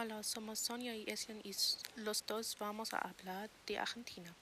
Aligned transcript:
Hola, 0.00 0.22
somos 0.22 0.60
Sonia 0.60 0.94
y 0.94 1.02
Esian 1.08 1.40
y 1.42 1.52
los 1.96 2.24
dos 2.24 2.56
vamos 2.60 2.94
a 2.94 2.98
hablar 2.98 3.50
de 3.66 3.78
Argentina. 3.78 4.32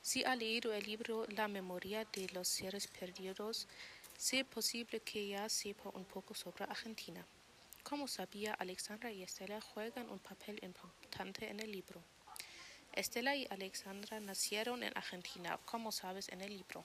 Si 0.00 0.24
ha 0.24 0.34
leído 0.34 0.72
el 0.72 0.82
libro 0.82 1.26
La 1.28 1.46
memoria 1.46 2.06
de 2.06 2.26
los 2.32 2.48
seres 2.48 2.86
perdidos, 2.86 3.68
sé 4.16 4.46
posible 4.46 5.00
que 5.00 5.28
ya 5.28 5.46
sepa 5.50 5.90
un 5.90 6.06
poco 6.06 6.32
sobre 6.32 6.64
Argentina. 6.64 7.22
Como 7.82 8.08
sabía, 8.08 8.54
Alexandra 8.54 9.12
y 9.12 9.22
Estela 9.22 9.60
juegan 9.60 10.08
un 10.08 10.20
papel 10.20 10.58
importante 10.62 11.50
en 11.50 11.60
el 11.60 11.70
libro. 11.70 12.02
Estela 12.94 13.36
y 13.36 13.46
Alexandra 13.50 14.18
nacieron 14.20 14.82
en 14.82 14.96
Argentina, 14.96 15.60
como 15.66 15.92
sabes 15.92 16.30
en 16.30 16.40
el 16.40 16.56
libro. 16.56 16.82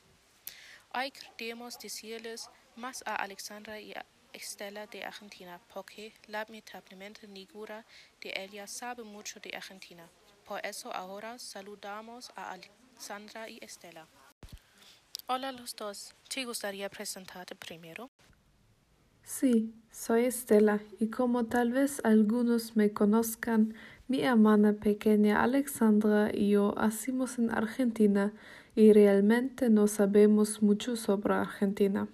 Hoy 0.93 1.09
queremos 1.38 1.79
decirles 1.79 2.49
más 2.75 3.01
a 3.05 3.15
Alexandra 3.15 3.79
y 3.79 3.93
a 3.93 4.05
Estela 4.34 4.88
de 4.88 5.04
Argentina, 5.04 5.59
porque 5.73 6.13
lamentablemente 6.27 7.27
ninguna 7.27 7.86
de 8.21 8.33
ellas 8.36 8.71
sabe 8.71 9.04
mucho 9.04 9.39
de 9.39 9.56
Argentina. 9.56 10.09
Por 10.46 10.59
eso 10.65 10.93
ahora 10.93 11.39
saludamos 11.39 12.32
a 12.36 12.51
Alexandra 12.51 13.50
y 13.50 13.59
Estela. 13.61 14.07
Hola 15.28 15.51
los 15.51 15.75
dos, 15.75 16.14
¿te 16.28 16.43
gustaría 16.43 16.89
presentarte 16.89 17.56
primero? 17.56 18.09
Sí, 19.23 19.73
soy 19.89 20.25
Estela 20.25 20.81
y 21.00 21.07
como 21.07 21.45
tal 21.45 21.71
vez 21.71 22.01
algunos 22.04 22.75
me 22.75 22.92
conozcan, 22.92 23.73
mi 24.09 24.21
hermana 24.21 24.73
pequeña 24.73 25.42
Alexandra 25.42 26.29
y 26.34 26.50
yo 26.50 26.78
hacemos 26.78 27.39
en 27.39 27.50
Argentina 27.50 28.34
y 28.75 28.92
realmente 28.92 29.70
no 29.70 29.87
sabemos 29.87 30.61
mucho 30.61 30.97
sobre 30.97 31.36
Argentina. 31.36 32.09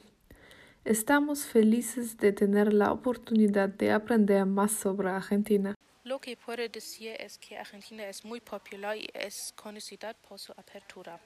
Estamos 0.86 1.46
felices 1.46 2.18
de 2.18 2.32
tener 2.32 2.74
la 2.74 2.94
oportunidad 2.94 3.68
de 3.68 3.92
aprender 3.92 4.46
más 4.46 4.72
sobre 4.72 5.10
Argentina. 5.10 5.76
Lo 6.06 6.20
que 6.20 6.38
puedo 6.38 6.68
decir 6.70 7.16
es 7.20 7.38
que 7.38 7.58
Argentina 7.58 8.08
es 8.08 8.24
muy 8.24 8.40
popular 8.40 8.96
y 8.96 9.10
es 9.14 9.54
conocida 9.58 10.14
por 10.14 10.40
su 10.40 10.54
apertura. 10.54 11.20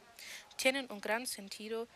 Tienen 0.58 0.88
un 0.90 1.00
gran 1.00 1.28
sentido 1.28 1.88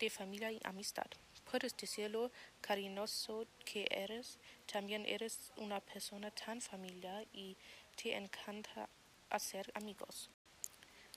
de 0.00 0.10
familia 0.10 0.50
y 0.50 0.60
amistad. 0.64 1.06
Puedes 1.48 1.76
decirlo 1.76 2.32
cariñoso 2.60 3.46
que 3.64 3.86
eres, 3.90 4.40
también 4.70 5.06
eres 5.06 5.52
una 5.56 5.78
persona 5.78 6.32
tan 6.32 6.60
familiar 6.60 7.24
y 7.32 7.56
te 7.94 8.16
encanta 8.16 8.88
hacer 9.30 9.70
amigos. 9.74 10.30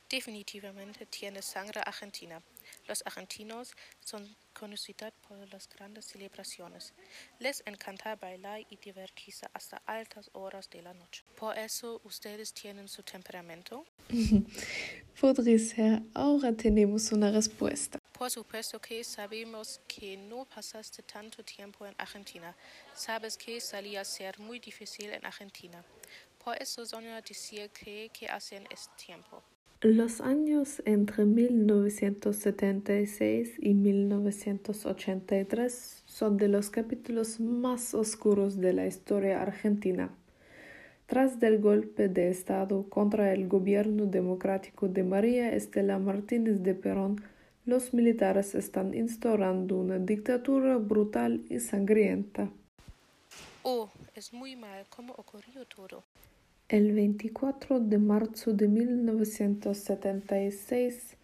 Definitivamente 0.09 1.05
tiene 1.05 1.41
sangre 1.41 1.81
argentina. 1.86 2.41
Los 2.88 3.03
argentinos 3.05 3.75
son 4.00 4.38
conocidos 4.53 5.11
por 5.27 5.38
las 5.52 5.67
grandes 5.67 6.05
celebraciones. 6.05 6.94
Les 7.39 7.61
encanta 7.66 8.16
bailar 8.16 8.61
y 8.69 8.77
divertirse 8.77 9.47
hasta 9.53 9.81
altas 9.86 10.30
horas 10.31 10.69
de 10.69 10.81
la 10.81 10.94
noche. 10.94 11.23
Por 11.36 11.58
eso 11.58 11.99
ustedes 12.05 12.53
tienen 12.53 12.88
su 12.88 13.03
temperamento. 13.03 13.86
Podría 15.19 15.59
ser. 15.59 16.02
Ahora 16.14 16.53
tenemos 16.53 17.11
una 17.11 17.30
respuesta. 17.30 17.99
Por 18.17 18.31
supuesto 18.31 18.80
que 18.80 19.03
sabemos 19.03 19.81
que 19.88 20.16
no 20.16 20.45
pasaste 20.45 21.03
tanto 21.03 21.44
tiempo 21.44 21.86
en 21.86 21.94
Argentina. 21.97 22.55
Sabes 22.95 23.38
que 23.38 23.59
salía 23.59 24.02
a 24.02 24.05
ser 24.05 24.39
muy 24.39 24.59
difícil 24.59 25.11
en 25.11 25.25
Argentina. 25.25 25.83
Por 26.44 26.55
eso 26.61 26.86
Sonia 26.86 27.21
decía 27.21 27.67
que, 27.67 28.09
que 28.17 28.27
hacen 28.27 28.66
este 28.71 28.95
tiempo. 29.05 29.44
Los 29.81 30.22
años 30.22 30.81
entre 30.86 31.25
1976 31.25 33.58
y 33.59 33.75
1983 33.75 36.03
son 36.08 36.38
de 36.38 36.47
los 36.47 36.72
capítulos 36.72 37.39
más 37.39 37.94
oscuros 37.94 38.59
de 38.59 38.73
la 38.73 38.88
historia 38.88 39.39
argentina. 39.39 40.09
Tras 41.05 41.39
del 41.39 41.59
golpe 41.59 42.09
de 42.09 42.31
Estado 42.31 42.89
contra 42.89 43.31
el 43.33 43.48
gobierno 43.48 44.08
democrático 44.08 44.88
de 44.88 45.03
María 45.03 45.53
Estela 45.53 46.00
Martínez 46.00 46.64
de 46.64 46.73
Perón, 46.73 47.22
los 47.67 47.94
militares 47.94 48.55
están 48.55 48.95
instaurando 48.95 49.77
una 49.77 49.99
dictadura 49.99 50.77
brutal 50.77 51.45
y 51.52 51.60
sangrienta. 51.60 52.49
Oh, 53.61 53.92
es 54.16 54.33
muy 54.33 54.55
mal 54.55 54.87
cómo 54.89 55.14
ocurrió 55.14 55.67
todo. 55.67 56.04
El 56.70 56.92
24 56.92 57.80
de 57.80 57.98
marzo 57.98 58.52
de 58.52 58.67
1976, 58.67 61.16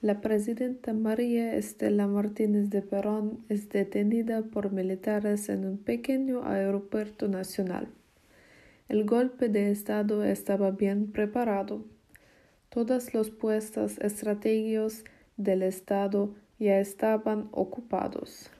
la 0.00 0.20
presidenta 0.20 0.92
María 0.92 1.54
Estela 1.54 2.08
Martínez 2.08 2.70
de 2.70 2.82
Perón 2.82 3.44
es 3.48 3.68
detenida 3.68 4.42
por 4.42 4.72
militares 4.72 5.48
en 5.48 5.64
un 5.64 5.78
pequeño 5.78 6.44
aeropuerto 6.44 7.28
nacional. 7.28 7.86
El 8.88 9.04
golpe 9.04 9.48
de 9.48 9.70
Estado 9.70 10.24
estaba 10.24 10.72
bien 10.72 11.12
preparado. 11.12 11.84
Todas 12.68 13.14
los 13.14 13.30
puestos 13.30 13.96
estratégicos 13.98 15.04
del 15.36 15.62
Estado 15.62 16.34
ya 16.58 16.80
estaban 16.80 17.48
ocupados. 17.52 18.50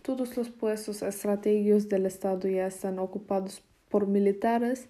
Todos 0.00 0.38
los 0.38 0.48
puestos 0.48 1.02
estratégicos 1.02 1.90
del 1.90 2.06
Estado 2.06 2.48
ya 2.48 2.68
están 2.68 2.98
ocupados 2.98 3.62
por 3.90 4.06
militares 4.06 4.88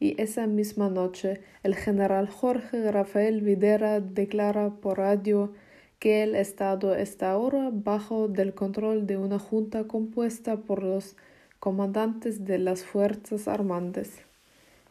y 0.00 0.20
esa 0.20 0.46
misma 0.46 0.88
noche 0.88 1.40
el 1.62 1.74
general 1.74 2.28
Jorge 2.28 2.90
Rafael 2.90 3.40
Videra 3.40 4.00
declara 4.00 4.70
por 4.70 4.98
radio 4.98 5.52
que 5.98 6.22
el 6.22 6.36
Estado 6.36 6.94
está 6.94 7.32
ahora 7.32 7.70
bajo 7.72 8.28
del 8.28 8.54
control 8.54 9.06
de 9.06 9.16
una 9.16 9.38
junta 9.38 9.84
compuesta 9.84 10.56
por 10.56 10.82
los 10.82 11.16
comandantes 11.58 12.44
de 12.44 12.58
las 12.58 12.84
Fuerzas 12.84 13.48
Armadas. 13.48 14.10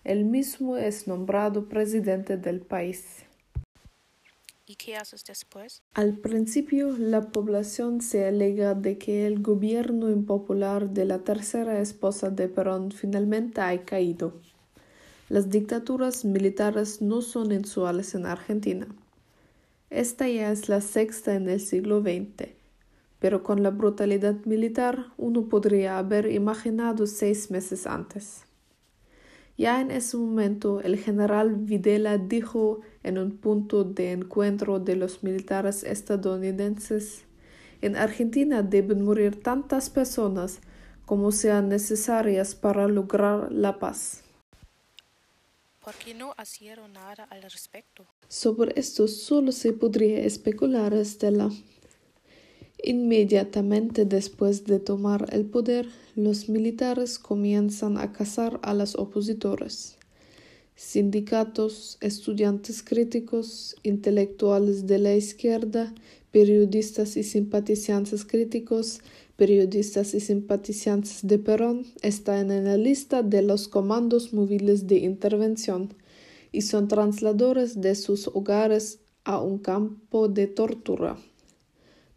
Él 0.03 0.25
mismo 0.25 0.77
es 0.77 1.07
nombrado 1.07 1.69
presidente 1.69 2.37
del 2.37 2.59
país. 2.59 3.23
¿Y 4.65 4.75
qué 4.75 4.97
haces 4.97 5.23
después? 5.23 5.81
Al 5.93 6.17
principio, 6.17 6.97
la 6.97 7.31
población 7.31 8.01
se 8.01 8.25
alega 8.25 8.73
de 8.73 8.97
que 8.97 9.25
el 9.25 9.41
gobierno 9.41 10.09
impopular 10.09 10.89
de 10.89 11.05
la 11.05 11.19
tercera 11.19 11.79
esposa 11.79 12.29
de 12.31 12.49
Perón 12.49 12.91
finalmente 12.91 13.61
ha 13.61 13.85
caído. 13.85 14.41
Las 15.29 15.49
dictaduras 15.49 16.23
militares 16.23 17.01
no 17.01 17.21
son 17.21 17.51
inusuales 17.51 18.15
en 18.15 18.25
Argentina. 18.25 18.87
Esta 19.89 20.27
ya 20.27 20.51
es 20.51 20.69
la 20.69 20.81
sexta 20.81 21.35
en 21.35 21.49
el 21.49 21.59
siglo 21.59 22.01
XX, 22.01 22.49
pero 23.19 23.43
con 23.43 23.63
la 23.63 23.69
brutalidad 23.69 24.35
militar 24.45 25.07
uno 25.17 25.49
podría 25.49 25.97
haber 25.97 26.31
imaginado 26.31 27.07
seis 27.07 27.51
meses 27.51 27.87
antes. 27.87 28.43
Ya 29.57 29.81
en 29.81 29.91
ese 29.91 30.17
momento 30.17 30.81
el 30.81 30.97
general 30.97 31.55
Videla 31.55 32.17
dijo 32.17 32.81
en 33.03 33.17
un 33.17 33.37
punto 33.37 33.83
de 33.83 34.11
encuentro 34.11 34.79
de 34.79 34.95
los 34.95 35.23
militares 35.23 35.83
estadounidenses 35.83 37.25
en 37.81 37.95
Argentina 37.95 38.63
deben 38.63 39.03
morir 39.03 39.41
tantas 39.41 39.89
personas 39.89 40.59
como 41.05 41.31
sean 41.31 41.69
necesarias 41.69 42.55
para 42.55 42.87
lograr 42.87 43.51
la 43.51 43.77
paz. 43.77 44.23
¿Por 45.87 45.95
qué 45.95 46.13
no 46.13 46.35
hicieron 46.43 46.91
nada 46.91 47.23
al 47.29 47.41
respecto? 47.43 48.05
Sobre 48.27 48.77
esto 48.77 49.07
solo 49.07 49.53
se 49.53 49.71
podría 49.71 50.19
especular, 50.19 50.93
Estela. 50.93 51.49
Inmediatamente 52.83 54.03
después 54.03 54.65
de 54.65 54.81
tomar 54.81 55.29
el 55.31 55.45
poder, 55.45 55.87
los 56.13 56.49
militares 56.49 57.17
comienzan 57.17 57.97
a 57.97 58.11
cazar 58.11 58.59
a 58.63 58.73
los 58.73 58.95
opositores. 58.95 59.95
Sindicatos, 60.75 61.97
estudiantes 62.01 62.83
críticos, 62.83 63.77
intelectuales 63.83 64.87
de 64.87 64.99
la 64.99 65.15
izquierda, 65.15 65.95
periodistas 66.31 67.15
y 67.15 67.23
simpatizantes 67.23 68.25
críticos, 68.25 68.99
periodistas 69.37 70.13
y 70.15 70.19
simpatizantes 70.19 71.19
de 71.25 71.37
Perón 71.39 71.85
están 72.01 72.51
en 72.51 72.65
la 72.65 72.75
lista 72.75 73.21
de 73.23 73.43
los 73.43 73.67
comandos 73.67 74.33
móviles 74.33 74.87
de 74.87 74.97
intervención 74.97 75.93
y 76.51 76.63
son 76.63 76.87
trasladores 76.87 77.79
de 77.79 77.93
sus 77.95 78.27
hogares 78.27 78.99
a 79.23 79.39
un 79.39 79.59
campo 79.59 80.27
de 80.27 80.47
tortura. 80.47 81.17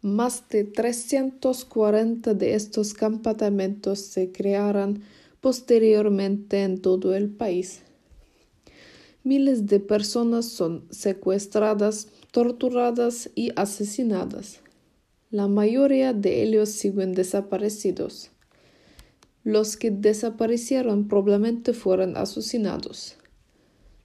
Más 0.01 0.49
de 0.49 0.63
340 0.63 2.33
de 2.33 2.55
estos 2.55 2.95
campamentos 2.95 3.99
se 3.99 4.31
crearán 4.31 5.03
posteriormente 5.41 6.63
en 6.63 6.81
todo 6.81 7.13
el 7.13 7.29
país. 7.29 7.81
Miles 9.23 9.67
de 9.67 9.79
personas 9.79 10.45
son 10.45 10.85
secuestradas, 10.89 12.07
torturadas 12.31 13.29
y 13.35 13.51
asesinadas. 13.55 14.61
La 15.31 15.47
mayoría 15.47 16.11
de 16.11 16.43
ellos 16.43 16.67
siguen 16.67 17.13
desaparecidos. 17.13 18.31
Los 19.45 19.77
que 19.77 19.89
desaparecieron 19.89 21.07
probablemente 21.07 21.71
fueron 21.71 22.17
asesinados. 22.17 23.15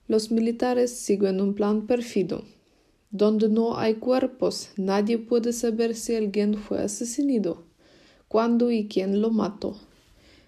Los 0.07 0.31
militares 0.31 0.97
siguen 0.97 1.41
un 1.41 1.53
plan 1.53 1.85
perfido. 1.85 2.45
Donde 3.11 3.49
no 3.49 3.77
hay 3.77 3.95
cuerpos, 3.95 4.69
nadie 4.77 5.17
puede 5.17 5.51
saber 5.51 5.95
si 5.95 6.15
alguien 6.15 6.53
fue 6.53 6.79
asesinado, 6.81 7.65
cuándo 8.29 8.71
y 8.71 8.87
quién 8.87 9.21
lo 9.21 9.29
mató. 9.29 9.77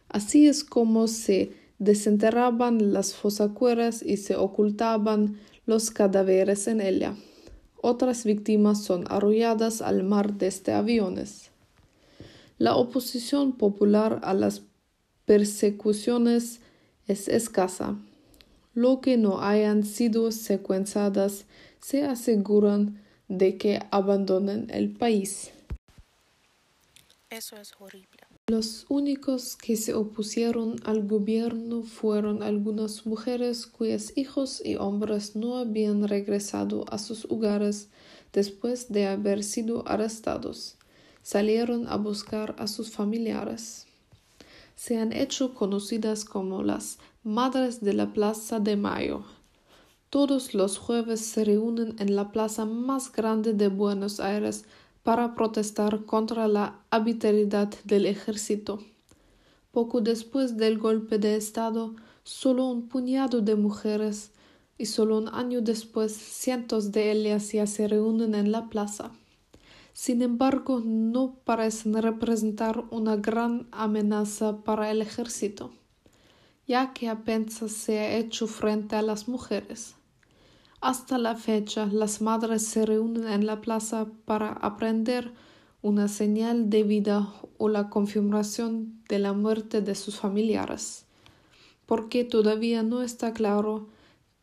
Así 0.08 0.48
es 0.48 0.64
como 0.64 1.10
se 1.10 1.52
desenterraban 1.78 2.94
las 2.94 3.16
fosacueras 3.16 4.02
y 4.02 4.16
se 4.16 4.38
ocultaban 4.38 5.40
los 5.66 5.92
cadáveres 5.92 6.70
en 6.70 6.80
ella. 6.80 7.18
Otras 7.82 8.26
víctimas 8.26 8.84
son 8.84 9.06
arrolladas 9.10 9.82
al 9.82 10.04
mar 10.04 10.34
desde 10.34 10.74
aviones. 10.74 11.52
La 12.58 12.76
oposición 12.76 13.54
popular 13.54 14.20
a 14.24 14.34
las 14.34 14.64
persecuciones 15.26 16.60
es 17.08 17.28
escasa. 17.28 17.96
Lo 18.74 19.00
que 19.00 19.18
no 19.18 19.42
hayan 19.42 19.84
sido 19.84 20.32
secuenciadas 20.32 21.46
se 21.80 22.04
aseguran 22.04 23.02
de 23.30 23.58
que 23.58 23.80
abandonen 23.92 24.68
el 24.72 24.92
país. 24.92 25.52
Eso 27.30 27.56
es 27.58 27.74
horrible. 27.80 28.29
Los 28.50 28.88
únicos 28.90 29.56
que 29.56 29.78
se 29.78 29.94
opusieron 29.94 30.78
al 30.84 31.08
gobierno 31.08 31.84
fueron 31.84 32.42
algunas 32.42 33.06
mujeres 33.06 33.68
cuyos 33.68 34.18
hijos 34.18 34.60
y 34.66 34.76
hombres 34.76 35.36
no 35.36 35.58
habían 35.58 36.08
regresado 36.08 36.84
a 36.90 36.98
sus 36.98 37.26
hogares 37.26 37.90
después 38.34 38.92
de 38.92 39.06
haber 39.06 39.44
sido 39.44 39.88
arrestados. 39.88 40.78
Salieron 41.22 41.88
a 41.90 41.98
buscar 41.98 42.56
a 42.58 42.66
sus 42.66 42.90
familiares. 42.90 43.86
Se 44.76 44.98
han 44.98 45.14
hecho 45.14 45.54
conocidas 45.54 46.26
como 46.26 46.64
las 46.64 46.98
Madres 47.24 47.82
de 47.82 47.94
la 47.94 48.14
Plaza 48.14 48.60
de 48.60 48.76
Mayo. 48.78 49.26
Todos 50.10 50.56
los 50.56 50.80
jueves 50.80 51.20
se 51.20 51.46
reúnen 51.46 51.96
en 52.00 52.16
la 52.16 52.32
plaza 52.32 52.66
más 52.66 53.12
grande 53.12 53.54
de 53.54 53.68
Buenos 53.68 54.20
Aires 54.20 54.66
para 55.04 55.36
protestar 55.36 56.06
contra 56.06 56.48
la 56.48 56.80
arbitrariedad 56.90 57.70
del 57.86 58.06
ejército. 58.06 58.80
Poco 59.72 60.02
después 60.02 60.58
del 60.58 60.78
golpe 60.78 61.20
de 61.20 61.36
Estado, 61.36 61.96
solo 62.24 62.66
un 62.66 62.88
puñado 62.88 63.42
de 63.42 63.56
mujeres 63.56 64.32
y 64.78 64.86
solo 64.86 65.18
un 65.18 65.28
año 65.28 65.62
después 65.62 66.14
cientos 66.14 66.92
de 66.92 67.12
ellas 67.12 67.52
ya 67.52 67.68
se 67.68 67.88
reúnen 67.88 68.34
en 68.34 68.52
la 68.52 68.70
plaza. 68.70 69.12
Sin 69.94 70.22
embargo, 70.22 70.82
no 70.84 71.36
parecen 71.44 72.02
representar 72.02 72.86
una 72.90 73.18
gran 73.18 73.68
amenaza 73.72 74.64
para 74.64 74.90
el 74.92 75.02
ejército, 75.02 75.74
ya 76.66 76.94
que 76.94 77.10
apenas 77.10 77.56
se 77.72 78.00
ha 78.00 78.16
hecho 78.18 78.48
frente 78.48 78.96
a 78.96 79.02
las 79.02 79.28
mujeres. 79.28 79.96
Hasta 80.82 81.18
la 81.18 81.36
fecha, 81.36 81.88
las 81.88 82.22
madres 82.22 82.66
se 82.66 82.86
reúnen 82.86 83.28
en 83.28 83.46
la 83.46 83.60
plaza 83.60 84.08
para 84.24 84.54
aprender 84.54 85.34
una 85.82 86.08
señal 86.08 86.70
de 86.70 86.84
vida 86.84 87.34
o 87.58 87.68
la 87.68 87.90
confirmación 87.90 89.04
de 89.10 89.20
la 89.20 89.34
muerte 89.34 89.82
de 89.82 89.94
sus 89.96 90.18
familiares, 90.18 91.06
porque 91.86 92.24
todavía 92.24 92.82
no 92.82 93.02
está 93.02 93.34
claro 93.34 93.90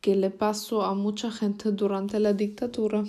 qué 0.03 0.15
le 0.15 0.31
pasó 0.31 0.83
a 0.83 0.95
mucha 0.95 1.31
gente 1.31 1.73
durante 1.73 2.21
la 2.21 2.35
dictadura. 2.35 3.05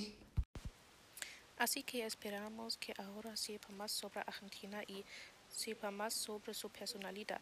Así 1.57 1.83
que 1.83 2.06
esperamos 2.06 2.77
que 2.77 2.94
ahora 2.97 3.35
sepa 3.35 3.68
más 3.74 3.91
sobre 3.91 4.21
Argentina 4.21 4.83
y 4.88 5.03
sepa 5.50 5.91
más 5.91 6.13
sobre 6.13 6.53
su 6.53 6.69
personalidad. 6.69 7.41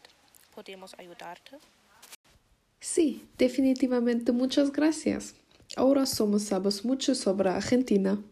¿Podemos 0.52 0.94
ayudarte? 0.98 1.58
Sí, 2.80 3.28
definitivamente 3.38 4.32
muchas 4.32 4.72
gracias. 4.72 5.34
Ahora 5.76 6.06
somos 6.06 6.42
sabes 6.42 6.84
mucho 6.84 7.14
sobre 7.14 7.50
Argentina. 7.50 8.26